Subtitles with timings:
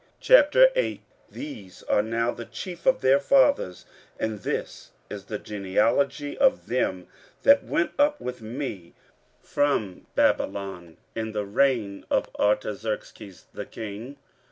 [0.19, 0.99] 15:008:001
[1.29, 3.85] These are now the chief of their fathers,
[4.19, 7.05] and this is the genealogy of them
[7.43, 8.95] that went up with me
[9.43, 14.17] from Babylon, in the reign of Artaxerxes the king.